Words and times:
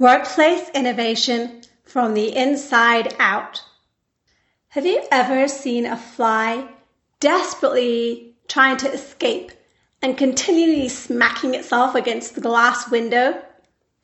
Workplace 0.00 0.68
innovation 0.74 1.62
from 1.82 2.14
the 2.14 2.36
inside 2.36 3.16
out. 3.18 3.64
Have 4.68 4.86
you 4.86 5.02
ever 5.10 5.48
seen 5.48 5.86
a 5.86 5.96
fly 5.96 6.68
desperately 7.18 8.36
trying 8.46 8.76
to 8.76 8.92
escape 8.92 9.50
and 10.00 10.16
continually 10.16 10.88
smacking 10.88 11.56
itself 11.56 11.96
against 11.96 12.36
the 12.36 12.40
glass 12.40 12.88
window? 12.88 13.42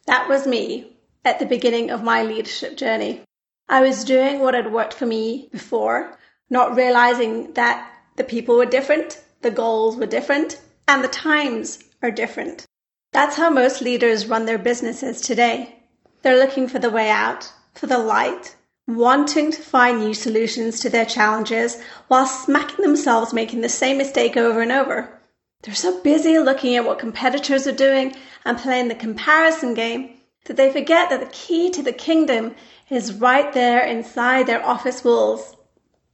That 0.08 0.28
was 0.28 0.48
me 0.48 0.96
at 1.24 1.38
the 1.38 1.46
beginning 1.46 1.90
of 1.92 2.02
my 2.02 2.24
leadership 2.24 2.76
journey. 2.76 3.22
I 3.68 3.80
was 3.80 4.02
doing 4.02 4.40
what 4.40 4.54
had 4.54 4.72
worked 4.72 4.94
for 4.94 5.06
me 5.06 5.48
before, 5.52 6.18
not 6.50 6.74
realizing 6.74 7.52
that 7.52 7.88
the 8.16 8.24
people 8.24 8.56
were 8.56 8.66
different, 8.66 9.22
the 9.42 9.52
goals 9.52 9.96
were 9.96 10.06
different, 10.06 10.60
and 10.88 11.04
the 11.04 11.08
times 11.08 11.84
are 12.02 12.10
different. 12.10 12.66
That's 13.12 13.36
how 13.36 13.48
most 13.48 13.80
leaders 13.80 14.26
run 14.26 14.44
their 14.44 14.58
businesses 14.58 15.20
today. 15.20 15.82
They're 16.24 16.38
looking 16.38 16.68
for 16.68 16.78
the 16.78 16.88
way 16.88 17.10
out, 17.10 17.52
for 17.74 17.86
the 17.86 17.98
light, 17.98 18.56
wanting 18.86 19.52
to 19.52 19.60
find 19.60 19.98
new 19.98 20.14
solutions 20.14 20.80
to 20.80 20.88
their 20.88 21.04
challenges 21.04 21.82
while 22.08 22.24
smacking 22.24 22.82
themselves 22.82 23.34
making 23.34 23.60
the 23.60 23.68
same 23.68 23.98
mistake 23.98 24.34
over 24.34 24.62
and 24.62 24.72
over. 24.72 25.20
They're 25.60 25.74
so 25.74 26.00
busy 26.00 26.38
looking 26.38 26.76
at 26.76 26.86
what 26.86 26.98
competitors 26.98 27.66
are 27.66 27.72
doing 27.72 28.16
and 28.46 28.56
playing 28.56 28.88
the 28.88 28.94
comparison 28.94 29.74
game 29.74 30.14
that 30.46 30.56
they 30.56 30.72
forget 30.72 31.10
that 31.10 31.20
the 31.20 31.26
key 31.26 31.68
to 31.72 31.82
the 31.82 31.92
kingdom 31.92 32.54
is 32.88 33.12
right 33.12 33.52
there 33.52 33.84
inside 33.84 34.46
their 34.46 34.64
office 34.64 35.04
walls. 35.04 35.54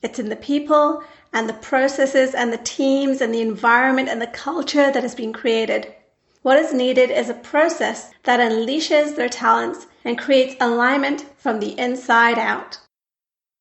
It's 0.03 0.19
in 0.19 0.29
the 0.29 0.35
people 0.35 1.05
and 1.33 1.49
the 1.49 1.55
processes 1.55 2.35
and 2.35 2.53
the 2.53 2.59
teams 2.59 3.21
and 3.21 3.33
the 3.33 3.43
environment 3.43 4.09
and 4.09 4.21
the 4.21 4.27
culture 4.27 4.91
that 4.91 5.05
has 5.05 5.15
been 5.15 5.33
created. 5.33 5.95
What 6.43 6.57
is 6.57 6.73
needed 6.73 7.11
is 7.11 7.29
a 7.29 7.35
process 7.35 8.13
that 8.23 8.41
unleashes 8.41 9.15
their 9.15 9.29
talents 9.29 9.87
and 10.07 10.19
creates 10.19 10.57
alignment 10.59 11.27
from 11.37 11.61
the 11.61 11.79
inside 11.79 12.39
out. 12.39 12.79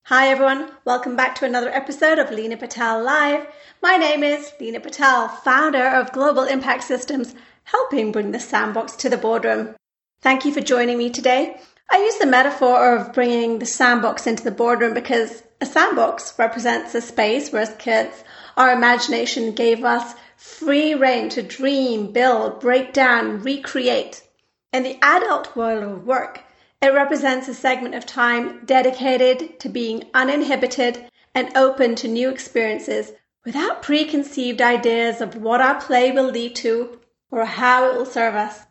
Hi 0.06 0.30
everyone, 0.30 0.72
welcome 0.86 1.18
back 1.18 1.36
to 1.36 1.46
another 1.46 1.70
episode 1.72 2.20
of 2.20 2.32
Lena 2.32 2.56
Patel 2.56 3.04
Live. 3.04 3.46
My 3.84 3.98
name 3.98 4.24
is 4.24 4.54
Lena 4.62 4.80
Patel, 4.80 5.28
founder 5.28 5.90
of 5.90 6.14
Global 6.14 6.44
Impact 6.44 6.86
Systems, 6.86 7.36
helping 7.66 8.14
bring 8.14 8.32
the 8.32 8.40
sandbox 8.40 8.96
to 8.96 9.10
the 9.10 9.18
boardroom. 9.18 9.76
Thank 10.22 10.46
you 10.46 10.54
for 10.54 10.62
joining 10.62 10.98
me 10.98 11.10
today. 11.10 11.60
I 11.92 11.98
use 11.98 12.16
the 12.16 12.28
metaphor 12.28 12.96
of 12.96 13.12
bringing 13.12 13.60
the 13.60 13.66
sandbox 13.66 14.26
into 14.26 14.46
the 14.46 14.52
boardroom 14.52 14.94
because 14.94 15.44
a 15.60 15.66
sandbox 15.66 16.34
represents 16.40 16.96
a 16.96 17.02
space 17.02 17.52
where 17.52 17.64
as 17.64 17.76
kids 17.76 18.24
our 18.56 18.72
imagination 18.72 19.52
gave 19.52 19.84
us 19.84 20.16
free 20.40 20.94
reign 20.96 21.28
to 21.28 21.44
dream, 21.44 22.14
build, 22.14 22.62
break 22.62 22.94
down, 22.94 23.42
recreate. 23.42 24.24
In 24.72 24.84
the 24.84 24.98
adult 25.02 25.54
world 25.54 25.84
of 25.84 26.08
work, 26.08 26.44
it 26.82 26.94
represents 26.94 27.50
a 27.50 27.54
segment 27.54 27.94
of 27.94 28.06
time 28.06 28.64
dedicated 28.64 29.60
to 29.60 29.68
being 29.68 30.06
uninhibited 30.14 31.10
and 31.36 31.58
open 31.58 31.94
to 31.96 32.08
new 32.08 32.30
experiences 32.30 33.12
without 33.44 33.82
preconceived 33.82 34.62
ideas 34.62 35.20
of 35.20 35.36
what 35.36 35.60
our 35.60 35.82
play 35.82 36.10
will 36.10 36.30
lead 36.30 36.56
to 36.56 37.02
or 37.30 37.44
how 37.44 37.90
it 37.90 37.98
will 37.98 38.06
serve 38.06 38.36
us. 38.36 38.62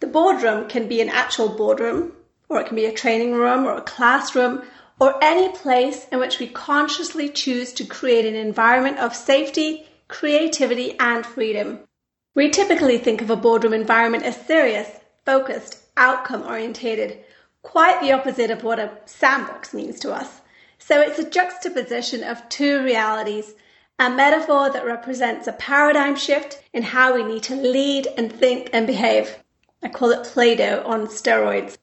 The 0.00 0.08
boardroom 0.08 0.68
can 0.68 0.88
be 0.88 1.00
an 1.00 1.08
actual 1.08 1.50
boardroom, 1.50 2.14
or 2.48 2.60
it 2.60 2.66
can 2.66 2.74
be 2.74 2.86
a 2.86 2.92
training 2.92 3.34
room 3.34 3.64
or 3.64 3.76
a 3.76 3.82
classroom 3.82 4.64
or 4.98 5.22
any 5.22 5.50
place 5.50 6.08
in 6.10 6.18
which 6.18 6.40
we 6.40 6.48
consciously 6.48 7.28
choose 7.28 7.72
to 7.74 7.84
create 7.84 8.26
an 8.26 8.34
environment 8.34 8.98
of 8.98 9.14
safety 9.14 9.86
creativity, 10.10 10.98
and 10.98 11.24
freedom. 11.24 11.80
We 12.34 12.50
typically 12.50 12.98
think 12.98 13.22
of 13.22 13.30
a 13.30 13.36
boardroom 13.36 13.72
environment 13.72 14.24
as 14.24 14.36
serious, 14.46 14.88
focused, 15.24 15.78
outcome 15.96 16.42
orientated, 16.42 17.18
quite 17.62 18.00
the 18.00 18.12
opposite 18.12 18.50
of 18.50 18.64
what 18.64 18.78
a 18.78 18.90
sandbox 19.06 19.72
means 19.72 20.00
to 20.00 20.12
us. 20.12 20.40
So 20.78 21.00
it's 21.00 21.18
a 21.18 21.30
juxtaposition 21.30 22.24
of 22.24 22.48
two 22.48 22.82
realities, 22.82 23.54
a 23.98 24.10
metaphor 24.10 24.70
that 24.70 24.84
represents 24.84 25.46
a 25.46 25.52
paradigm 25.52 26.16
shift 26.16 26.62
in 26.72 26.82
how 26.82 27.14
we 27.14 27.22
need 27.22 27.42
to 27.44 27.54
lead 27.54 28.08
and 28.16 28.32
think 28.32 28.70
and 28.72 28.86
behave. 28.86 29.38
I 29.82 29.88
call 29.88 30.10
it 30.10 30.24
Play 30.24 30.56
Doh 30.56 30.82
on 30.84 31.06
steroids. 31.06 31.78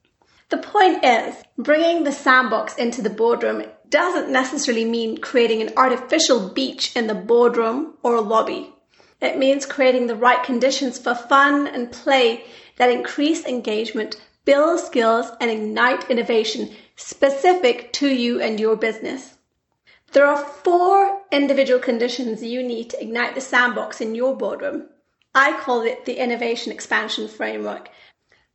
The 0.49 0.57
point 0.57 1.03
is, 1.03 1.35
bringing 1.57 2.03
the 2.03 2.11
sandbox 2.11 2.75
into 2.75 3.01
the 3.01 3.09
boardroom 3.09 3.65
doesn't 3.89 4.31
necessarily 4.31 4.85
mean 4.85 5.17
creating 5.17 5.61
an 5.61 5.73
artificial 5.75 6.49
beach 6.49 6.95
in 6.95 7.07
the 7.07 7.15
boardroom 7.15 7.95
or 8.01 8.21
lobby. 8.21 8.73
It 9.19 9.37
means 9.37 9.65
creating 9.65 10.07
the 10.07 10.15
right 10.15 10.41
conditions 10.43 10.97
for 10.97 11.15
fun 11.15 11.67
and 11.67 11.91
play 11.91 12.45
that 12.77 12.89
increase 12.89 13.45
engagement, 13.45 14.21
build 14.45 14.79
skills, 14.79 15.27
and 15.41 15.51
ignite 15.51 16.09
innovation 16.09 16.73
specific 16.95 17.91
to 17.93 18.07
you 18.07 18.39
and 18.39 18.59
your 18.59 18.77
business. 18.77 19.33
There 20.13 20.25
are 20.25 20.37
four 20.37 21.23
individual 21.31 21.79
conditions 21.79 22.41
you 22.41 22.63
need 22.63 22.89
to 22.91 23.01
ignite 23.01 23.35
the 23.35 23.41
sandbox 23.41 23.99
in 23.99 24.15
your 24.15 24.35
boardroom. 24.37 24.87
I 25.35 25.59
call 25.59 25.81
it 25.81 26.05
the 26.05 26.17
innovation 26.17 26.71
expansion 26.71 27.27
framework. 27.27 27.89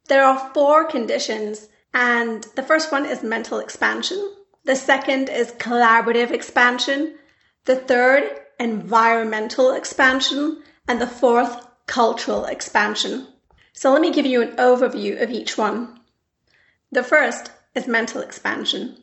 There 0.09 0.25
are 0.25 0.51
four 0.55 0.85
conditions, 0.85 1.69
and 1.95 2.45
the 2.57 2.63
first 2.63 2.91
one 2.91 3.07
is 3.07 3.23
mental 3.23 3.59
expansion. 3.59 4.33
The 4.65 4.77
second 4.77 5.29
is 5.29 5.53
collaborative 5.53 6.31
expansion. 6.31 7.19
The 7.65 7.77
third, 7.77 8.41
environmental 8.59 9.75
expansion. 9.75 10.63
And 10.89 11.01
the 11.01 11.07
fourth, 11.07 11.67
cultural 11.87 12.47
expansion. 12.47 13.27
So 13.73 13.93
let 13.93 14.01
me 14.01 14.13
give 14.13 14.27
you 14.27 14.43
an 14.43 14.57
overview 14.57 15.23
of 15.23 15.31
each 15.31 15.59
one. 15.59 16.01
The 16.91 17.03
first 17.03 17.51
is 17.75 17.87
mental 17.87 18.21
expansion. 18.21 18.99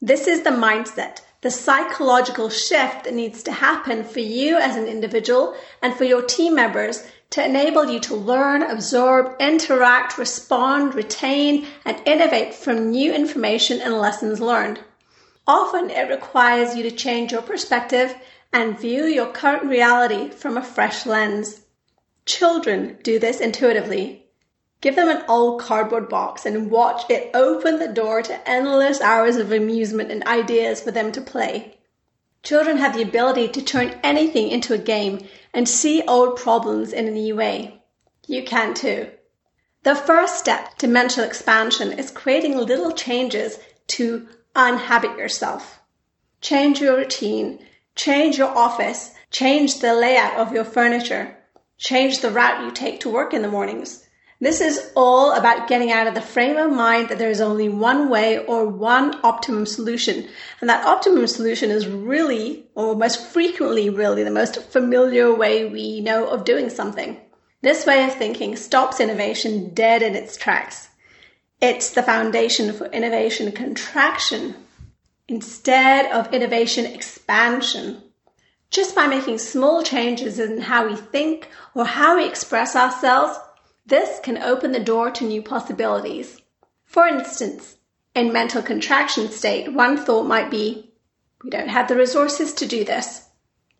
This 0.00 0.26
is 0.26 0.42
the 0.42 0.50
mindset, 0.50 1.20
the 1.40 1.50
psychological 1.50 2.50
shift 2.50 3.04
that 3.04 3.14
needs 3.14 3.42
to 3.44 3.52
happen 3.52 4.04
for 4.04 4.20
you 4.20 4.56
as 4.56 4.76
an 4.76 4.86
individual 4.86 5.54
and 5.82 5.94
for 5.94 6.04
your 6.04 6.22
team 6.22 6.54
members 6.54 7.06
to 7.30 7.44
enable 7.44 7.90
you 7.90 8.00
to 8.00 8.14
learn, 8.14 8.62
absorb, 8.62 9.34
interact, 9.40 10.16
respond, 10.18 10.94
retain, 10.94 11.66
and 11.84 12.00
innovate 12.06 12.54
from 12.54 12.90
new 12.90 13.12
information 13.12 13.80
and 13.80 13.98
lessons 13.98 14.40
learned. 14.40 14.80
Often 15.46 15.90
it 15.90 16.08
requires 16.08 16.76
you 16.76 16.82
to 16.82 16.90
change 16.90 17.32
your 17.32 17.42
perspective 17.42 18.14
and 18.52 18.78
view 18.78 19.04
your 19.04 19.26
current 19.26 19.64
reality 19.64 20.30
from 20.30 20.56
a 20.56 20.62
fresh 20.62 21.06
lens. 21.06 21.60
Children 22.24 22.98
do 23.02 23.18
this 23.18 23.40
intuitively. 23.40 24.26
Give 24.80 24.96
them 24.96 25.08
an 25.08 25.24
old 25.28 25.60
cardboard 25.60 26.08
box 26.08 26.46
and 26.46 26.70
watch 26.70 27.08
it 27.10 27.30
open 27.34 27.78
the 27.78 27.88
door 27.88 28.22
to 28.22 28.48
endless 28.48 29.00
hours 29.00 29.36
of 29.36 29.52
amusement 29.52 30.10
and 30.10 30.24
ideas 30.24 30.80
for 30.80 30.90
them 30.90 31.12
to 31.12 31.20
play. 31.20 31.75
Children 32.46 32.76
have 32.76 32.94
the 32.94 33.02
ability 33.02 33.48
to 33.48 33.60
turn 33.60 33.98
anything 34.04 34.50
into 34.50 34.72
a 34.72 34.78
game 34.78 35.26
and 35.52 35.68
see 35.68 36.02
old 36.02 36.36
problems 36.36 36.92
in 36.92 37.08
a 37.08 37.10
new 37.10 37.34
way. 37.34 37.82
You 38.28 38.44
can 38.44 38.72
too. 38.72 39.10
The 39.82 39.96
first 39.96 40.38
step 40.38 40.78
to 40.78 40.86
mental 40.86 41.24
expansion 41.24 41.90
is 41.90 42.12
creating 42.12 42.56
little 42.56 42.92
changes 42.92 43.58
to 43.88 44.28
unhabit 44.54 45.18
yourself. 45.18 45.80
Change 46.40 46.80
your 46.80 46.94
routine, 46.98 47.58
change 47.96 48.38
your 48.38 48.56
office, 48.56 49.10
change 49.32 49.80
the 49.80 49.92
layout 49.92 50.34
of 50.34 50.52
your 50.52 50.62
furniture, 50.62 51.36
change 51.78 52.20
the 52.20 52.30
route 52.30 52.62
you 52.62 52.70
take 52.70 53.00
to 53.00 53.10
work 53.10 53.34
in 53.34 53.42
the 53.42 53.48
mornings. 53.48 54.05
This 54.38 54.60
is 54.60 54.92
all 54.94 55.32
about 55.32 55.66
getting 55.66 55.90
out 55.90 56.06
of 56.06 56.14
the 56.14 56.20
frame 56.20 56.58
of 56.58 56.70
mind 56.70 57.08
that 57.08 57.18
there 57.18 57.30
is 57.30 57.40
only 57.40 57.70
one 57.70 58.10
way 58.10 58.44
or 58.44 58.66
one 58.66 59.18
optimum 59.24 59.64
solution. 59.64 60.28
And 60.60 60.68
that 60.68 60.84
optimum 60.84 61.26
solution 61.26 61.70
is 61.70 61.86
really, 61.86 62.66
or 62.74 62.94
most 62.94 63.18
frequently, 63.28 63.88
really 63.88 64.24
the 64.24 64.30
most 64.30 64.62
familiar 64.64 65.34
way 65.34 65.64
we 65.64 66.02
know 66.02 66.26
of 66.28 66.44
doing 66.44 66.68
something. 66.68 67.18
This 67.62 67.86
way 67.86 68.04
of 68.04 68.12
thinking 68.14 68.56
stops 68.56 69.00
innovation 69.00 69.72
dead 69.72 70.02
in 70.02 70.14
its 70.14 70.36
tracks. 70.36 70.90
It's 71.62 71.90
the 71.90 72.02
foundation 72.02 72.74
for 72.74 72.86
innovation 72.88 73.52
contraction 73.52 74.54
instead 75.28 76.12
of 76.12 76.32
innovation 76.34 76.84
expansion. 76.84 78.02
Just 78.70 78.94
by 78.94 79.06
making 79.06 79.38
small 79.38 79.82
changes 79.82 80.38
in 80.38 80.60
how 80.60 80.86
we 80.86 80.96
think 80.96 81.48
or 81.74 81.86
how 81.86 82.16
we 82.16 82.26
express 82.26 82.76
ourselves, 82.76 83.38
this 83.86 84.18
can 84.20 84.38
open 84.38 84.72
the 84.72 84.80
door 84.80 85.10
to 85.12 85.24
new 85.24 85.40
possibilities. 85.40 86.40
For 86.84 87.06
instance, 87.06 87.76
in 88.16 88.32
mental 88.32 88.62
contraction 88.62 89.30
state, 89.30 89.72
one 89.72 89.96
thought 89.96 90.26
might 90.26 90.50
be, 90.50 90.92
we 91.44 91.50
don't 91.50 91.68
have 91.68 91.86
the 91.86 91.94
resources 91.94 92.52
to 92.54 92.66
do 92.66 92.84
this. 92.84 93.28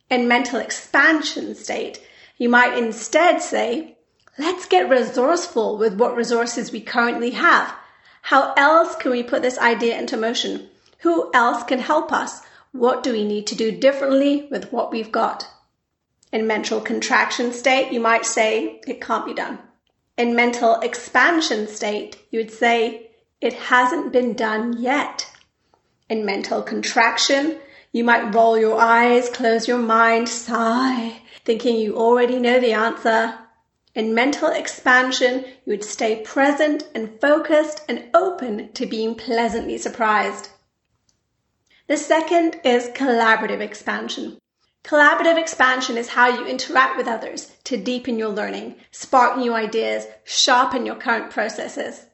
In 0.08 0.28
mental 0.28 0.60
expansion 0.60 1.56
state, 1.56 2.00
you 2.38 2.48
might 2.48 2.78
instead 2.78 3.42
say, 3.42 3.96
Let's 4.38 4.66
get 4.66 4.90
resourceful 4.90 5.78
with 5.78 5.98
what 5.98 6.14
resources 6.14 6.70
we 6.70 6.82
currently 6.82 7.30
have. 7.30 7.74
How 8.22 8.52
else 8.56 8.94
can 8.94 9.10
we 9.10 9.22
put 9.22 9.42
this 9.42 9.58
idea 9.58 9.98
into 9.98 10.16
motion? 10.16 10.68
Who 10.98 11.30
else 11.32 11.64
can 11.64 11.78
help 11.78 12.12
us? 12.12 12.42
What 12.72 13.02
do 13.02 13.12
we 13.12 13.24
need 13.24 13.46
to 13.46 13.54
do 13.54 13.72
differently 13.72 14.46
with 14.50 14.70
what 14.70 14.92
we've 14.92 15.10
got? 15.10 15.48
In 16.32 16.46
mental 16.46 16.80
contraction 16.80 17.52
state, 17.52 17.92
you 17.92 18.00
might 18.00 18.26
say, 18.26 18.82
it 18.86 19.00
can't 19.00 19.24
be 19.24 19.32
done. 19.32 19.58
In 20.16 20.34
mental 20.34 20.80
expansion 20.80 21.68
state, 21.68 22.16
you 22.30 22.38
would 22.38 22.50
say, 22.50 23.10
it 23.40 23.52
hasn't 23.52 24.12
been 24.12 24.32
done 24.32 24.80
yet. 24.80 25.30
In 26.08 26.24
mental 26.24 26.62
contraction, 26.62 27.58
you 27.92 28.02
might 28.02 28.34
roll 28.34 28.58
your 28.58 28.80
eyes, 28.80 29.28
close 29.28 29.68
your 29.68 29.78
mind, 29.78 30.28
sigh, 30.28 31.20
thinking 31.44 31.76
you 31.76 31.96
already 31.96 32.38
know 32.38 32.58
the 32.58 32.72
answer. 32.72 33.38
In 33.94 34.14
mental 34.14 34.48
expansion, 34.48 35.44
you 35.64 35.72
would 35.72 35.84
stay 35.84 36.22
present 36.22 36.88
and 36.94 37.20
focused 37.20 37.82
and 37.88 38.04
open 38.14 38.72
to 38.72 38.86
being 38.86 39.14
pleasantly 39.14 39.78
surprised. 39.78 40.48
The 41.88 41.96
second 41.96 42.60
is 42.64 42.88
collaborative 42.88 43.60
expansion. 43.60 44.38
Collaborative 44.86 45.36
expansion 45.36 45.98
is 45.98 46.10
how 46.10 46.28
you 46.28 46.46
interact 46.46 46.96
with 46.96 47.08
others 47.08 47.50
to 47.64 47.76
deepen 47.76 48.20
your 48.20 48.28
learning, 48.28 48.76
spark 48.92 49.36
new 49.36 49.52
ideas, 49.52 50.06
sharpen 50.22 50.86
your 50.86 50.94
current 50.94 51.28
processes. 51.28 52.06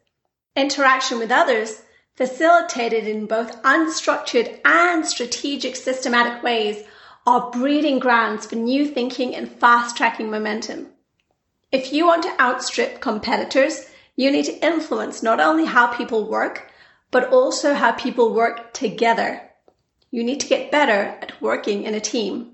Interaction 0.57 1.19
with 1.19 1.31
others, 1.31 1.83
facilitated 2.17 3.07
in 3.07 3.27
both 3.27 3.63
unstructured 3.63 4.59
and 4.65 5.05
strategic 5.05 5.77
systematic 5.77 6.43
ways, 6.43 6.83
are 7.27 7.51
breeding 7.51 7.99
grounds 7.99 8.47
for 8.47 8.57
new 8.57 8.87
thinking 8.87 9.37
and 9.37 9.53
fast 9.53 9.95
tracking 9.95 10.31
momentum. 10.31 10.87
If 11.71 11.93
you 11.93 12.07
want 12.07 12.23
to 12.23 12.41
outstrip 12.41 13.03
competitors, 13.03 13.85
you 14.17 14.31
need 14.31 14.47
to 14.47 14.67
influence 14.67 15.23
not 15.23 15.41
only 15.41 15.67
how 15.67 15.89
people 15.89 16.27
work, 16.27 16.71
but 17.11 17.31
also 17.31 17.75
how 17.75 17.93
people 17.93 18.33
work 18.33 18.73
together. 18.73 19.43
You 20.11 20.25
need 20.25 20.41
to 20.41 20.49
get 20.49 20.73
better 20.73 21.19
at 21.21 21.39
working 21.43 21.83
in 21.83 21.95
a 21.95 22.01
team. 22.01 22.52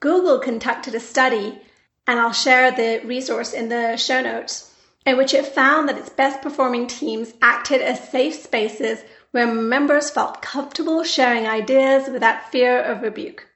Google 0.00 0.38
conducted 0.38 0.94
a 0.94 1.00
study, 1.00 1.60
and 2.06 2.18
I'll 2.18 2.32
share 2.32 2.70
the 2.70 3.06
resource 3.06 3.52
in 3.52 3.68
the 3.68 3.96
show 3.96 4.22
notes, 4.22 4.74
in 5.06 5.16
which 5.16 5.34
it 5.34 5.46
found 5.46 5.88
that 5.88 5.98
its 5.98 6.08
best 6.08 6.42
performing 6.42 6.86
teams 6.86 7.34
acted 7.40 7.80
as 7.82 8.08
safe 8.08 8.34
spaces 8.34 9.04
where 9.30 9.46
members 9.46 10.10
felt 10.10 10.42
comfortable 10.42 11.04
sharing 11.04 11.46
ideas 11.46 12.08
without 12.08 12.50
fear 12.50 12.80
of 12.80 13.02
rebuke. 13.02 13.46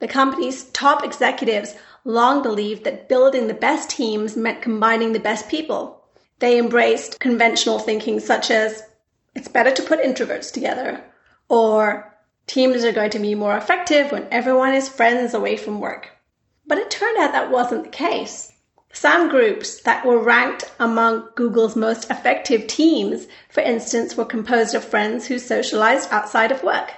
The 0.00 0.08
company's 0.08 0.64
top 0.64 1.04
executives 1.04 1.74
long 2.04 2.42
believed 2.42 2.84
that 2.84 3.08
building 3.08 3.46
the 3.46 3.54
best 3.54 3.90
teams 3.90 4.36
meant 4.36 4.62
combining 4.62 5.12
the 5.12 5.20
best 5.20 5.48
people. 5.48 6.04
They 6.38 6.58
embraced 6.58 7.18
conventional 7.18 7.78
thinking 7.78 8.20
such 8.20 8.50
as, 8.50 8.82
it's 9.34 9.48
better 9.48 9.70
to 9.70 9.82
put 9.82 10.02
introverts 10.02 10.52
together, 10.52 11.02
or 11.48 12.15
Teams 12.46 12.84
are 12.84 12.92
going 12.92 13.10
to 13.10 13.18
be 13.18 13.34
more 13.34 13.56
effective 13.56 14.12
when 14.12 14.28
everyone 14.30 14.74
is 14.74 14.88
friends 14.88 15.34
away 15.34 15.56
from 15.56 15.80
work. 15.80 16.10
But 16.66 16.78
it 16.78 16.90
turned 16.90 17.18
out 17.18 17.32
that 17.32 17.50
wasn't 17.50 17.84
the 17.84 17.90
case. 17.90 18.52
Some 18.92 19.28
groups 19.28 19.82
that 19.82 20.06
were 20.06 20.18
ranked 20.18 20.64
among 20.78 21.28
Google's 21.34 21.76
most 21.76 22.10
effective 22.10 22.66
teams, 22.66 23.26
for 23.50 23.60
instance, 23.60 24.16
were 24.16 24.24
composed 24.24 24.74
of 24.74 24.84
friends 24.84 25.26
who 25.26 25.38
socialized 25.38 26.10
outside 26.10 26.50
of 26.50 26.62
work. 26.62 26.94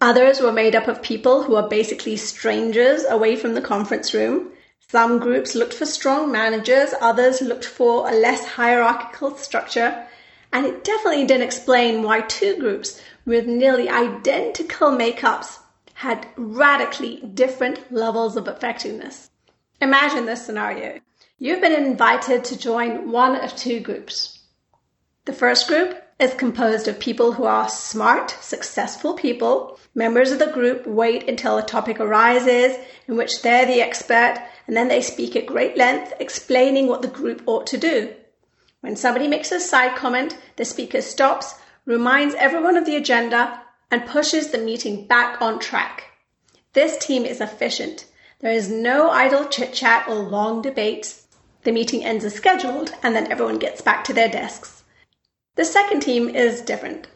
Others 0.00 0.40
were 0.40 0.52
made 0.52 0.74
up 0.74 0.88
of 0.88 1.02
people 1.02 1.42
who 1.42 1.54
are 1.54 1.68
basically 1.68 2.16
strangers 2.16 3.04
away 3.04 3.36
from 3.36 3.54
the 3.54 3.60
conference 3.60 4.14
room. 4.14 4.52
Some 4.88 5.18
groups 5.18 5.54
looked 5.54 5.74
for 5.74 5.86
strong 5.86 6.32
managers, 6.32 6.94
others 7.00 7.42
looked 7.42 7.66
for 7.66 8.08
a 8.08 8.14
less 8.14 8.44
hierarchical 8.44 9.36
structure, 9.36 10.07
and 10.52 10.66
it 10.66 10.84
definitely 10.84 11.26
didn't 11.26 11.46
explain 11.46 12.02
why 12.02 12.20
two 12.22 12.56
groups 12.58 13.00
with 13.26 13.46
nearly 13.46 13.88
identical 13.88 14.90
makeups 14.90 15.58
had 15.94 16.26
radically 16.36 17.16
different 17.34 17.92
levels 17.92 18.36
of 18.36 18.48
effectiveness. 18.48 19.30
Imagine 19.80 20.26
this 20.26 20.44
scenario. 20.44 21.00
You've 21.38 21.60
been 21.60 21.72
invited 21.72 22.44
to 22.44 22.58
join 22.58 23.10
one 23.10 23.36
of 23.36 23.54
two 23.54 23.80
groups. 23.80 24.40
The 25.24 25.32
first 25.32 25.68
group 25.68 26.02
is 26.18 26.34
composed 26.34 26.88
of 26.88 26.98
people 26.98 27.32
who 27.32 27.44
are 27.44 27.68
smart, 27.68 28.30
successful 28.40 29.14
people. 29.14 29.78
Members 29.94 30.32
of 30.32 30.38
the 30.38 30.50
group 30.50 30.86
wait 30.86 31.28
until 31.28 31.58
a 31.58 31.62
topic 31.62 32.00
arises 32.00 32.76
in 33.06 33.16
which 33.16 33.42
they're 33.42 33.66
the 33.66 33.80
expert 33.80 34.42
and 34.66 34.76
then 34.76 34.88
they 34.88 35.02
speak 35.02 35.36
at 35.36 35.46
great 35.46 35.76
length 35.76 36.12
explaining 36.18 36.86
what 36.86 37.02
the 37.02 37.08
group 37.08 37.42
ought 37.46 37.66
to 37.68 37.78
do. 37.78 38.14
When 38.80 38.96
somebody 38.96 39.26
makes 39.26 39.50
a 39.50 39.60
side 39.60 39.96
comment, 39.96 40.36
the 40.56 40.64
speaker 40.64 41.02
stops, 41.02 41.56
reminds 41.84 42.34
everyone 42.36 42.76
of 42.76 42.86
the 42.86 42.96
agenda, 42.96 43.62
and 43.90 44.06
pushes 44.06 44.50
the 44.50 44.58
meeting 44.58 45.06
back 45.06 45.42
on 45.42 45.58
track. 45.58 46.04
This 46.74 46.98
team 46.98 47.24
is 47.24 47.40
efficient. 47.40 48.04
There 48.40 48.52
is 48.52 48.70
no 48.70 49.10
idle 49.10 49.46
chit 49.46 49.72
chat 49.72 50.06
or 50.06 50.14
long 50.14 50.62
debates. 50.62 51.26
The 51.64 51.72
meeting 51.72 52.04
ends 52.04 52.24
as 52.24 52.34
scheduled, 52.34 52.94
and 53.02 53.16
then 53.16 53.32
everyone 53.32 53.58
gets 53.58 53.80
back 53.80 54.04
to 54.04 54.12
their 54.12 54.28
desks. 54.28 54.84
The 55.56 55.64
second 55.64 56.00
team 56.00 56.28
is 56.28 56.60
different. 56.60 57.08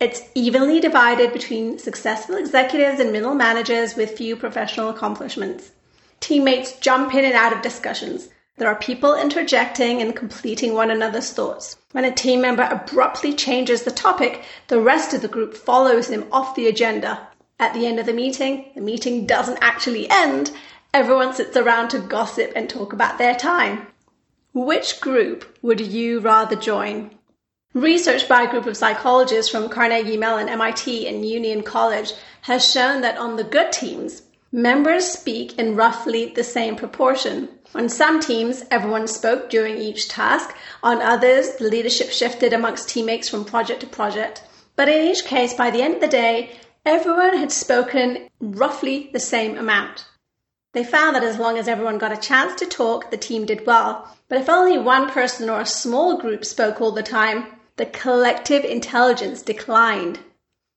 It's 0.00 0.22
evenly 0.34 0.80
divided 0.80 1.32
between 1.32 1.78
successful 1.78 2.36
executives 2.36 2.98
and 2.98 3.12
middle 3.12 3.34
managers 3.34 3.94
with 3.94 4.16
few 4.16 4.36
professional 4.36 4.88
accomplishments. 4.88 5.72
Teammates 6.20 6.78
jump 6.78 7.14
in 7.14 7.24
and 7.24 7.34
out 7.34 7.52
of 7.52 7.60
discussions. 7.60 8.28
There 8.56 8.68
are 8.68 8.76
people 8.76 9.16
interjecting 9.16 10.00
and 10.00 10.14
completing 10.14 10.74
one 10.74 10.88
another's 10.88 11.32
thoughts. 11.32 11.76
When 11.90 12.04
a 12.04 12.14
team 12.14 12.40
member 12.40 12.62
abruptly 12.70 13.34
changes 13.34 13.82
the 13.82 13.90
topic, 13.90 14.44
the 14.68 14.80
rest 14.80 15.12
of 15.12 15.22
the 15.22 15.28
group 15.28 15.54
follows 15.54 16.06
him 16.06 16.28
off 16.30 16.54
the 16.54 16.68
agenda. 16.68 17.26
At 17.58 17.74
the 17.74 17.84
end 17.84 17.98
of 17.98 18.06
the 18.06 18.12
meeting, 18.12 18.70
the 18.76 18.80
meeting 18.80 19.26
doesn't 19.26 19.58
actually 19.60 20.08
end. 20.08 20.52
Everyone 20.92 21.34
sits 21.34 21.56
around 21.56 21.88
to 21.88 21.98
gossip 21.98 22.52
and 22.54 22.70
talk 22.70 22.92
about 22.92 23.18
their 23.18 23.34
time. 23.34 23.88
Which 24.52 25.00
group 25.00 25.58
would 25.60 25.80
you 25.80 26.20
rather 26.20 26.54
join? 26.54 27.10
Research 27.72 28.28
by 28.28 28.42
a 28.42 28.50
group 28.50 28.66
of 28.66 28.76
psychologists 28.76 29.50
from 29.50 29.68
Carnegie 29.68 30.16
Mellon, 30.16 30.48
MIT, 30.48 31.08
and 31.08 31.28
Union 31.28 31.64
College 31.64 32.12
has 32.42 32.70
shown 32.70 33.00
that 33.00 33.18
on 33.18 33.34
the 33.34 33.42
good 33.42 33.72
teams, 33.72 34.22
members 34.52 35.08
speak 35.08 35.58
in 35.58 35.74
roughly 35.74 36.26
the 36.26 36.44
same 36.44 36.76
proportion. 36.76 37.48
On 37.76 37.88
some 37.88 38.20
teams, 38.20 38.64
everyone 38.70 39.08
spoke 39.08 39.50
during 39.50 39.78
each 39.78 40.08
task. 40.08 40.54
On 40.82 41.02
others, 41.02 41.56
the 41.56 41.68
leadership 41.68 42.10
shifted 42.10 42.52
amongst 42.52 42.88
teammates 42.88 43.28
from 43.28 43.44
project 43.44 43.80
to 43.80 43.86
project. 43.86 44.44
But 44.76 44.88
in 44.88 45.10
each 45.10 45.24
case, 45.24 45.54
by 45.54 45.70
the 45.70 45.82
end 45.82 45.94
of 45.94 46.00
the 46.00 46.06
day, 46.06 46.50
everyone 46.86 47.36
had 47.36 47.50
spoken 47.50 48.28
roughly 48.40 49.10
the 49.12 49.18
same 49.18 49.58
amount. 49.58 50.06
They 50.72 50.84
found 50.84 51.16
that 51.16 51.24
as 51.24 51.38
long 51.38 51.58
as 51.58 51.66
everyone 51.66 51.98
got 51.98 52.12
a 52.12 52.16
chance 52.16 52.54
to 52.60 52.66
talk, 52.66 53.10
the 53.10 53.16
team 53.16 53.44
did 53.44 53.66
well. 53.66 54.08
But 54.28 54.40
if 54.40 54.48
only 54.48 54.78
one 54.78 55.10
person 55.10 55.50
or 55.50 55.60
a 55.60 55.66
small 55.66 56.16
group 56.16 56.44
spoke 56.44 56.80
all 56.80 56.92
the 56.92 57.02
time, 57.02 57.46
the 57.76 57.86
collective 57.86 58.64
intelligence 58.64 59.42
declined. 59.42 60.20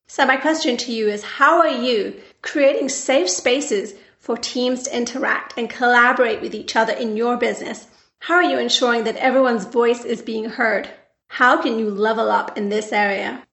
So 0.08 0.24
my 0.26 0.36
question 0.36 0.76
to 0.78 0.92
you 0.92 1.08
is 1.08 1.22
how 1.22 1.58
are 1.58 1.68
you 1.68 2.20
creating 2.42 2.88
safe 2.88 3.28
spaces 3.28 3.94
for 4.18 4.36
teams 4.36 4.82
to 4.84 4.96
interact 4.96 5.54
and 5.56 5.70
collaborate 5.70 6.40
with 6.40 6.54
each 6.54 6.76
other 6.76 6.92
in 6.92 7.16
your 7.16 7.36
business? 7.36 7.86
How 8.20 8.34
are 8.34 8.42
you 8.42 8.58
ensuring 8.58 9.04
that 9.04 9.16
everyone's 9.16 9.64
voice 9.64 10.04
is 10.04 10.22
being 10.22 10.46
heard? 10.46 10.88
How 11.28 11.62
can 11.62 11.78
you 11.78 11.90
level 11.90 12.30
up 12.30 12.56
in 12.58 12.68
this 12.68 12.92
area? 12.92 13.46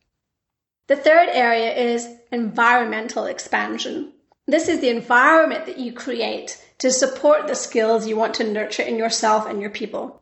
The 0.87 0.95
third 0.95 1.29
area 1.29 1.73
is 1.73 2.07
environmental 2.31 3.25
expansion. 3.25 4.13
This 4.47 4.67
is 4.67 4.79
the 4.79 4.89
environment 4.89 5.65
that 5.65 5.79
you 5.79 5.91
create 5.93 6.61
to 6.77 6.91
support 6.91 7.47
the 7.47 7.55
skills 7.55 8.07
you 8.07 8.15
want 8.15 8.35
to 8.35 8.43
nurture 8.43 8.83
in 8.83 8.97
yourself 8.97 9.47
and 9.47 9.61
your 9.61 9.71
people. 9.71 10.21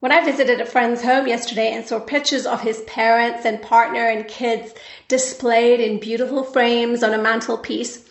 When 0.00 0.12
I 0.12 0.24
visited 0.24 0.60
a 0.60 0.66
friend's 0.66 1.02
home 1.02 1.26
yesterday 1.26 1.72
and 1.72 1.84
saw 1.84 1.98
pictures 1.98 2.46
of 2.46 2.60
his 2.60 2.82
parents 2.82 3.44
and 3.44 3.62
partner 3.62 4.06
and 4.06 4.28
kids 4.28 4.74
displayed 5.08 5.80
in 5.80 5.98
beautiful 5.98 6.44
frames 6.44 7.02
on 7.02 7.14
a 7.14 7.18
mantelpiece, 7.18 8.05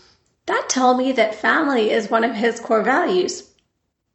that 0.47 0.69
told 0.69 0.97
me 0.97 1.11
that 1.11 1.33
family 1.33 1.89
is 1.89 2.09
one 2.09 2.23
of 2.23 2.35
his 2.35 2.59
core 2.59 2.83
values. 2.83 3.51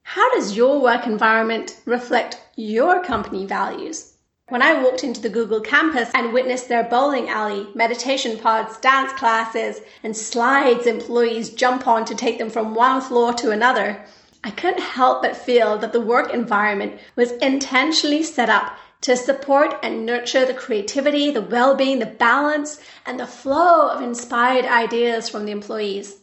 How 0.02 0.32
does 0.32 0.56
your 0.56 0.80
work 0.80 1.06
environment 1.06 1.80
reflect 1.84 2.40
your 2.54 3.02
company 3.02 3.46
values? 3.46 4.14
When 4.48 4.62
I 4.62 4.82
walked 4.82 5.04
into 5.04 5.20
the 5.20 5.28
Google 5.28 5.60
campus 5.60 6.10
and 6.14 6.32
witnessed 6.32 6.68
their 6.68 6.84
bowling 6.84 7.28
alley, 7.28 7.68
meditation 7.74 8.38
pods, 8.38 8.76
dance 8.78 9.12
classes, 9.12 9.80
and 10.02 10.16
slides 10.16 10.86
employees 10.86 11.50
jump 11.50 11.86
on 11.86 12.04
to 12.04 12.14
take 12.14 12.38
them 12.38 12.50
from 12.50 12.74
one 12.74 13.00
floor 13.00 13.32
to 13.34 13.50
another, 13.50 14.04
I 14.42 14.50
couldn't 14.50 14.82
help 14.82 15.22
but 15.22 15.36
feel 15.36 15.78
that 15.78 15.92
the 15.92 16.00
work 16.00 16.32
environment 16.32 17.00
was 17.16 17.32
intentionally 17.32 18.22
set 18.22 18.48
up 18.48 18.76
to 19.02 19.16
support 19.16 19.78
and 19.82 20.06
nurture 20.06 20.44
the 20.44 20.54
creativity, 20.54 21.30
the 21.30 21.42
well 21.42 21.74
being, 21.74 21.98
the 21.98 22.06
balance, 22.06 22.80
and 23.06 23.18
the 23.18 23.26
flow 23.26 23.88
of 23.88 24.02
inspired 24.02 24.64
ideas 24.64 25.28
from 25.28 25.44
the 25.44 25.52
employees. 25.52 26.19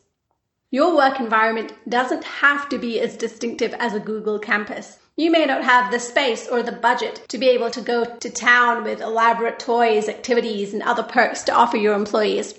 Your 0.69 0.97
work 0.97 1.21
environment 1.21 1.71
doesn't 1.87 2.25
have 2.25 2.67
to 2.69 2.77
be 2.77 2.99
as 2.99 3.15
distinctive 3.15 3.73
as 3.75 3.93
a 3.93 4.01
Google 4.01 4.37
campus. 4.37 4.99
You 5.15 5.31
may 5.31 5.45
not 5.45 5.63
have 5.63 5.91
the 5.91 5.99
space 5.99 6.45
or 6.45 6.61
the 6.61 6.73
budget 6.73 7.23
to 7.29 7.37
be 7.37 7.47
able 7.47 7.71
to 7.71 7.79
go 7.79 8.03
to 8.03 8.29
town 8.29 8.83
with 8.83 8.99
elaborate 8.99 9.59
toys, 9.59 10.09
activities, 10.09 10.73
and 10.73 10.83
other 10.83 11.03
perks 11.03 11.43
to 11.43 11.53
offer 11.53 11.77
your 11.77 11.95
employees. 11.95 12.53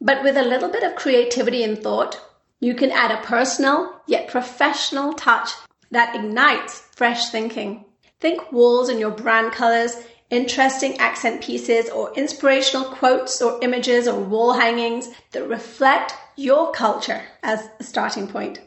But 0.00 0.22
with 0.22 0.36
a 0.36 0.44
little 0.44 0.68
bit 0.68 0.84
of 0.84 0.94
creativity 0.94 1.64
and 1.64 1.76
thought, 1.76 2.20
you 2.60 2.74
can 2.74 2.92
add 2.92 3.10
a 3.10 3.26
personal 3.26 4.00
yet 4.06 4.28
professional 4.28 5.12
touch 5.12 5.50
that 5.90 6.14
ignites 6.14 6.78
fresh 6.94 7.30
thinking. 7.30 7.84
Think 8.20 8.52
walls 8.52 8.88
in 8.88 9.00
your 9.00 9.10
brand 9.10 9.50
colors, 9.52 9.96
interesting 10.32 10.98
accent 10.98 11.42
pieces, 11.42 11.90
or 11.90 12.12
inspirational 12.14 12.86
quotes 12.86 13.40
or 13.40 13.58
images 13.62 14.08
or 14.08 14.18
wall 14.18 14.54
hangings 14.54 15.10
that 15.30 15.46
reflect 15.46 16.14
your 16.36 16.72
culture 16.72 17.22
as 17.42 17.68
a 17.78 17.84
starting 17.84 18.26
point. 18.26 18.58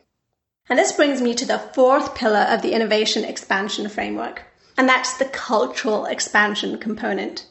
And 0.70 0.80
this 0.80 0.92
brings 0.92 1.22
me 1.22 1.34
to 1.36 1.46
the 1.46 1.60
fourth 1.60 2.16
pillar 2.16 2.46
of 2.50 2.62
the 2.62 2.72
innovation 2.72 3.26
expansion 3.26 3.90
framework, 3.90 4.44
and 4.78 4.88
that's 4.88 5.18
the 5.18 5.26
cultural 5.26 6.06
expansion 6.06 6.78
component. 6.78 7.48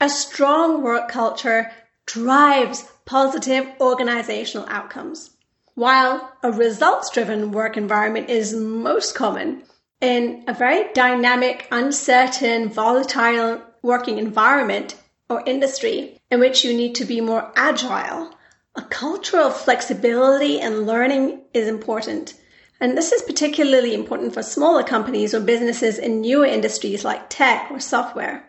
A 0.00 0.08
strong 0.08 0.82
work 0.82 1.08
culture 1.08 1.70
drives 2.06 2.88
positive 3.06 3.66
organizational 3.80 4.66
outcomes. 4.68 5.30
While 5.74 6.30
a 6.42 6.52
results 6.52 7.10
driven 7.10 7.52
work 7.52 7.76
environment 7.76 8.28
is 8.28 8.54
most 8.54 9.14
common, 9.14 9.62
in 10.00 10.44
a 10.46 10.54
very 10.54 10.92
dynamic, 10.94 11.66
uncertain, 11.70 12.68
volatile 12.68 13.62
working 13.82 14.18
environment 14.18 14.96
or 15.28 15.42
industry 15.46 16.18
in 16.30 16.40
which 16.40 16.64
you 16.64 16.74
need 16.74 16.94
to 16.94 17.04
be 17.04 17.20
more 17.20 17.52
agile, 17.56 18.34
a 18.74 18.82
culture 18.82 19.38
of 19.38 19.56
flexibility 19.56 20.60
and 20.60 20.86
learning 20.86 21.40
is 21.52 21.68
important. 21.68 22.34
And 22.80 22.96
this 22.96 23.12
is 23.12 23.22
particularly 23.22 23.94
important 23.94 24.32
for 24.32 24.42
smaller 24.42 24.82
companies 24.82 25.34
or 25.34 25.40
businesses 25.40 25.98
in 25.98 26.22
newer 26.22 26.46
industries 26.46 27.04
like 27.04 27.28
tech 27.28 27.70
or 27.70 27.78
software. 27.78 28.48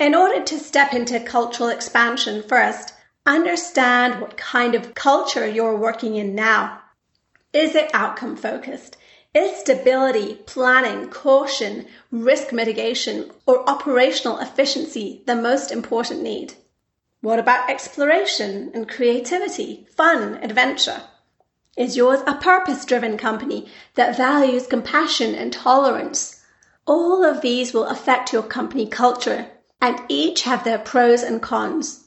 In 0.00 0.16
order 0.16 0.42
to 0.42 0.58
step 0.58 0.92
into 0.94 1.20
cultural 1.20 1.68
expansion 1.68 2.42
first, 2.42 2.92
understand 3.24 4.20
what 4.20 4.36
kind 4.36 4.74
of 4.74 4.94
culture 4.94 5.46
you're 5.46 5.76
working 5.76 6.16
in 6.16 6.34
now. 6.34 6.80
Is 7.52 7.76
it 7.76 7.90
outcome 7.94 8.36
focused? 8.36 8.96
Is 9.34 9.60
stability, 9.60 10.34
planning, 10.44 11.08
caution, 11.08 11.86
risk 12.10 12.52
mitigation, 12.52 13.30
or 13.46 13.66
operational 13.66 14.38
efficiency 14.40 15.22
the 15.24 15.34
most 15.34 15.72
important 15.72 16.22
need? 16.22 16.52
What 17.22 17.38
about 17.38 17.70
exploration 17.70 18.70
and 18.74 18.86
creativity, 18.86 19.86
fun, 19.96 20.34
adventure? 20.42 21.04
Is 21.78 21.96
yours 21.96 22.20
a 22.26 22.34
purpose 22.34 22.84
driven 22.84 23.16
company 23.16 23.70
that 23.94 24.18
values 24.18 24.66
compassion 24.66 25.34
and 25.34 25.50
tolerance? 25.50 26.44
All 26.86 27.24
of 27.24 27.40
these 27.40 27.72
will 27.72 27.86
affect 27.86 28.34
your 28.34 28.42
company 28.42 28.86
culture 28.86 29.46
and 29.80 29.98
each 30.10 30.42
have 30.42 30.62
their 30.62 30.78
pros 30.78 31.22
and 31.22 31.40
cons. 31.40 32.06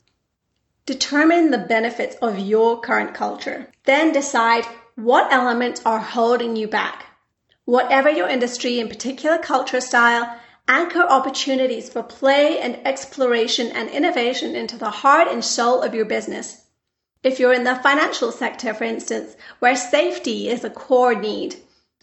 Determine 0.86 1.50
the 1.50 1.58
benefits 1.58 2.18
of 2.18 2.38
your 2.38 2.80
current 2.82 3.16
culture. 3.16 3.72
Then 3.86 4.12
decide 4.12 4.66
what 4.94 5.34
elements 5.34 5.82
are 5.88 5.98
holding 5.98 6.56
you 6.56 6.68
back. 6.68 7.08
Whatever 7.66 8.12
your 8.12 8.30
industry 8.30 8.80
and 8.80 8.90
particular 8.90 9.40
culture 9.40 9.82
style, 9.82 10.40
anchor 10.68 11.02
opportunities 11.02 11.90
for 11.90 12.04
play 12.04 12.60
and 12.60 12.80
exploration 12.86 13.72
and 13.72 13.90
innovation 13.90 14.56
into 14.56 14.78
the 14.78 14.90
heart 14.90 15.28
and 15.28 15.44
soul 15.44 15.82
of 15.82 15.96
your 15.96 16.06
business. 16.06 16.66
If 17.24 17.40
you're 17.40 17.54
in 17.54 17.64
the 17.64 17.76
financial 17.76 18.32
sector, 18.32 18.74
for 18.76 18.84
instance, 18.84 19.36
where 19.58 19.76
safety 19.76 20.48
is 20.48 20.64
a 20.64 20.70
core 20.70 21.16
need, 21.16 21.56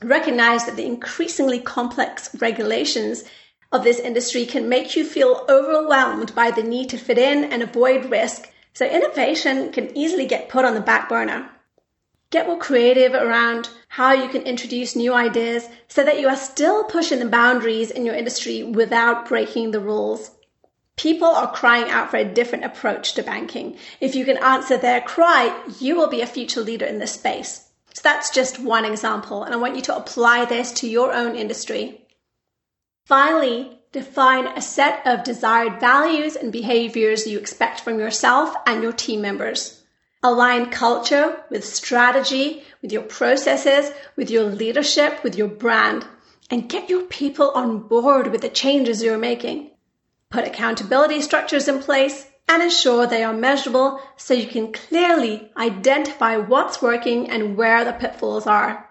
recognize 0.03 0.67
that 0.67 0.75
the 0.75 0.85
increasingly 0.85 1.61
complex 1.61 2.35
regulations 2.41 3.23
of 3.71 3.85
this 3.85 4.01
industry 4.01 4.45
can 4.45 4.69
make 4.69 4.97
you 4.97 5.05
feel 5.05 5.47
overwhelmed 5.49 6.35
by 6.35 6.51
the 6.51 6.65
need 6.65 6.89
to 6.91 6.99
fit 6.99 7.19
in 7.19 7.45
and 7.45 7.63
avoid 7.63 8.11
risk. 8.11 8.51
So 8.75 8.85
innovation 8.85 9.71
can 9.71 9.97
easily 9.97 10.27
get 10.27 10.49
put 10.49 10.65
on 10.65 10.75
the 10.75 10.81
back 10.81 11.09
burner. 11.09 11.49
Get 12.31 12.49
more 12.49 12.59
creative 12.59 13.15
around 13.15 13.69
how 13.93 14.11
you 14.11 14.27
can 14.27 14.41
introduce 14.45 14.97
new 14.97 15.13
ideas 15.13 15.69
so 15.87 16.03
that 16.03 16.19
you 16.19 16.27
are 16.27 16.35
still 16.35 16.83
pushing 16.85 17.19
the 17.19 17.29
boundaries 17.29 17.91
in 17.91 18.07
your 18.07 18.15
industry 18.15 18.63
without 18.63 19.29
breaking 19.29 19.71
the 19.71 19.81
rules. 19.81 20.31
People 20.97 21.29
are 21.29 21.53
crying 21.53 21.91
out 21.91 22.11
for 22.11 22.17
a 22.17 22.25
different 22.25 22.65
approach 22.65 23.13
to 23.13 23.23
banking. 23.23 23.77
If 24.01 24.15
you 24.15 24.25
can 24.25 24.39
answer 24.39 24.79
their 24.79 25.03
cry, 25.03 25.55
you 25.79 25.95
will 25.95 26.09
be 26.09 26.23
a 26.23 26.27
future 26.27 26.63
leader 26.63 26.87
in 26.87 27.01
this 27.01 27.13
space. 27.13 27.69
So 27.93 28.01
that's 28.03 28.31
just 28.31 28.59
one 28.59 28.87
example, 28.87 29.43
and 29.43 29.53
I 29.53 29.59
want 29.59 29.77
you 29.77 29.83
to 29.83 29.97
apply 29.97 30.47
this 30.47 30.73
to 30.73 30.89
your 30.89 31.13
own 31.13 31.37
industry. 31.37 32.07
Finally, 33.05 33.79
define 33.93 34.47
a 34.47 34.63
set 34.63 35.07
of 35.07 35.23
desired 35.23 35.81
values 35.81 36.35
and 36.35 36.51
behaviors 36.51 37.27
you 37.27 37.39
expect 37.39 37.81
from 37.81 37.99
yourself 37.99 38.57
and 38.67 38.83
your 38.83 38.95
team 38.95 39.21
members. 39.21 39.82
Align 40.25 40.71
culture 40.71 41.43
with 41.51 41.65
strategy, 41.65 42.63
with 42.81 42.93
your 42.93 43.03
processes, 43.03 43.91
with 44.15 44.31
your 44.31 44.45
leadership, 44.45 45.23
with 45.25 45.37
your 45.37 45.49
brand, 45.49 46.07
and 46.49 46.69
get 46.69 46.89
your 46.89 47.03
people 47.07 47.51
on 47.57 47.81
board 47.81 48.31
with 48.31 48.41
the 48.43 48.49
changes 48.49 49.03
you're 49.03 49.19
making. 49.19 49.73
Put 50.31 50.47
accountability 50.47 51.23
structures 51.23 51.67
in 51.67 51.81
place 51.81 52.29
and 52.49 52.63
ensure 52.63 53.07
they 53.07 53.25
are 53.25 53.33
measurable 53.33 54.01
so 54.17 54.33
you 54.33 54.47
can 54.47 54.73
clearly 54.73 55.51
identify 55.57 56.37
what's 56.37 56.81
working 56.81 57.29
and 57.29 57.57
where 57.57 57.85
the 57.85 57.93
pitfalls 57.93 58.47
are. 58.47 58.89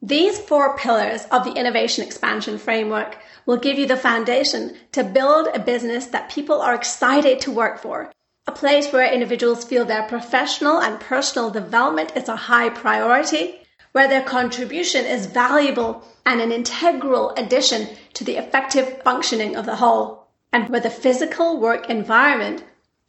These 0.00 0.38
four 0.38 0.78
pillars 0.78 1.26
of 1.30 1.44
the 1.44 1.52
innovation 1.52 2.04
expansion 2.04 2.56
framework 2.56 3.18
will 3.44 3.58
give 3.58 3.78
you 3.78 3.86
the 3.86 3.96
foundation 3.98 4.74
to 4.92 5.04
build 5.04 5.48
a 5.48 5.58
business 5.58 6.06
that 6.06 6.30
people 6.30 6.62
are 6.62 6.74
excited 6.74 7.40
to 7.40 7.50
work 7.50 7.80
for. 7.80 8.10
A 8.46 8.52
place 8.52 8.92
where 8.92 9.10
individuals 9.10 9.64
feel 9.64 9.84
their 9.84 10.02
professional 10.02 10.82
and 10.82 11.00
personal 11.00 11.50
development 11.50 12.12
is 12.16 12.28
a 12.28 12.36
high 12.36 12.68
priority, 12.68 13.60
where 13.92 14.08
their 14.08 14.22
contribution 14.22 15.04
is 15.04 15.26
valuable 15.26 16.04
and 16.26 16.40
an 16.40 16.52
integral 16.52 17.30
addition 17.36 17.88
to 18.14 18.24
the 18.24 18.36
effective 18.36 19.02
functioning 19.02 19.56
of 19.56 19.66
the 19.66 19.76
whole 19.76 20.26
and 20.52 20.68
where 20.68 20.80
the 20.80 20.90
physical 20.90 21.58
work 21.60 21.88
environment 21.88 22.64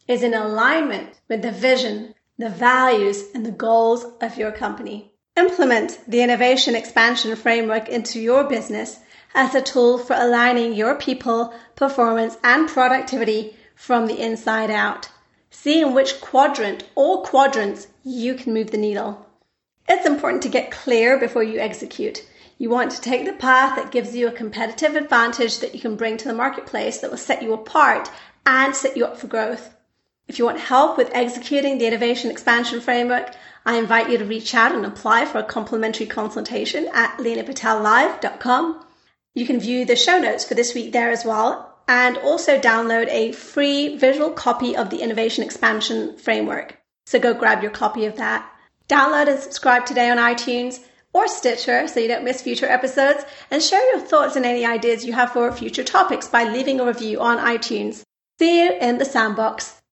is 0.06 0.22
in 0.22 0.32
alignment 0.32 1.20
with 1.28 1.42
the 1.42 1.50
vision, 1.52 2.14
the 2.38 2.48
values, 2.48 3.24
and 3.34 3.44
the 3.44 3.50
goals 3.50 4.06
of 4.20 4.38
your 4.38 4.52
company. 4.52 5.12
Implement 5.36 5.98
the 6.06 6.22
innovation 6.22 6.74
expansion 6.74 7.34
framework 7.36 7.88
into 7.88 8.20
your 8.20 8.44
business 8.44 9.00
as 9.34 9.54
a 9.54 9.60
tool 9.60 9.98
for 9.98 10.14
aligning 10.14 10.72
your 10.72 10.94
people, 10.94 11.52
performance, 11.74 12.38
and 12.44 12.68
productivity 12.68 13.56
from 13.74 14.06
the 14.06 14.20
inside 14.20 14.70
out. 14.70 15.08
See 15.54 15.82
in 15.82 15.92
which 15.92 16.20
quadrant 16.22 16.84
or 16.94 17.22
quadrants 17.22 17.86
you 18.02 18.34
can 18.34 18.54
move 18.54 18.70
the 18.70 18.78
needle. 18.78 19.26
It's 19.86 20.06
important 20.06 20.42
to 20.44 20.48
get 20.48 20.70
clear 20.70 21.18
before 21.18 21.42
you 21.42 21.60
execute. 21.60 22.26
You 22.56 22.70
want 22.70 22.90
to 22.92 23.00
take 23.02 23.26
the 23.26 23.34
path 23.34 23.76
that 23.76 23.92
gives 23.92 24.16
you 24.16 24.26
a 24.26 24.32
competitive 24.32 24.96
advantage 24.96 25.58
that 25.58 25.74
you 25.74 25.80
can 25.80 25.96
bring 25.96 26.16
to 26.16 26.26
the 26.26 26.32
marketplace 26.32 27.00
that 27.00 27.10
will 27.10 27.18
set 27.18 27.42
you 27.42 27.52
apart 27.52 28.10
and 28.46 28.74
set 28.74 28.96
you 28.96 29.04
up 29.04 29.18
for 29.18 29.26
growth. 29.26 29.74
If 30.26 30.38
you 30.38 30.46
want 30.46 30.58
help 30.58 30.96
with 30.96 31.10
executing 31.12 31.76
the 31.76 31.86
innovation 31.86 32.30
expansion 32.30 32.80
framework, 32.80 33.34
I 33.66 33.76
invite 33.76 34.08
you 34.08 34.16
to 34.16 34.24
reach 34.24 34.54
out 34.54 34.74
and 34.74 34.86
apply 34.86 35.26
for 35.26 35.38
a 35.38 35.44
complimentary 35.44 36.06
consultation 36.06 36.88
at 36.94 37.18
leenapatellive.com. 37.18 38.86
You 39.34 39.46
can 39.46 39.60
view 39.60 39.84
the 39.84 39.96
show 39.96 40.18
notes 40.18 40.44
for 40.46 40.54
this 40.54 40.74
week 40.74 40.92
there 40.92 41.10
as 41.10 41.26
well 41.26 41.71
and 41.92 42.16
also 42.16 42.58
download 42.58 43.06
a 43.10 43.32
free 43.32 43.98
visual 43.98 44.30
copy 44.30 44.74
of 44.74 44.88
the 44.88 45.02
innovation 45.02 45.44
expansion 45.44 46.16
framework. 46.16 46.78
So 47.04 47.18
go 47.18 47.34
grab 47.34 47.60
your 47.60 47.70
copy 47.70 48.06
of 48.06 48.16
that. 48.16 48.50
Download 48.88 49.28
and 49.28 49.38
subscribe 49.38 49.84
today 49.84 50.08
on 50.08 50.16
iTunes 50.16 50.80
or 51.12 51.28
Stitcher 51.28 51.86
so 51.86 52.00
you 52.00 52.08
don't 52.08 52.24
miss 52.24 52.40
future 52.40 52.64
episodes, 52.64 53.26
and 53.50 53.62
share 53.62 53.84
your 53.90 54.00
thoughts 54.00 54.36
and 54.36 54.46
any 54.46 54.64
ideas 54.64 55.04
you 55.04 55.12
have 55.12 55.32
for 55.32 55.52
future 55.52 55.84
topics 55.84 56.26
by 56.26 56.44
leaving 56.44 56.80
a 56.80 56.86
review 56.86 57.20
on 57.20 57.36
iTunes. 57.36 58.02
See 58.38 58.64
you 58.64 58.72
in 58.80 58.96
the 58.96 59.04
sandbox. 59.04 59.78